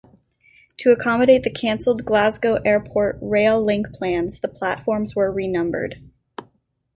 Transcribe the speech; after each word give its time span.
To 0.77 0.89
accommodate 0.89 1.43
the 1.43 1.51
cancelled 1.51 2.05
Glasgow 2.05 2.55
Airport 2.65 3.19
Rail 3.21 3.63
Link 3.63 3.93
plans, 3.93 4.39
the 4.39 4.47
platforms 4.47 5.15
were 5.15 5.31
renumbered. 5.31 6.01